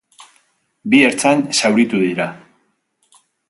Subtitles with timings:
[0.93, 2.29] Bi ertzain zauritu dira.